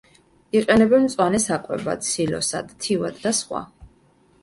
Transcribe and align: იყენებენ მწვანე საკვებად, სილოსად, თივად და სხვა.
იყენებენ 0.59 1.03
მწვანე 1.09 1.43
საკვებად, 1.45 2.03
სილოსად, 2.09 2.75
თივად 2.89 3.25
და 3.27 3.39
სხვა. 3.45 3.67